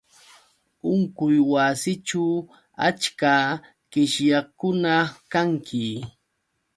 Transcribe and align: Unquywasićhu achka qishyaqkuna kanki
Unquywasićhu 0.91 2.23
achka 2.87 3.33
qishyaqkuna 3.91 4.93
kanki 5.31 5.85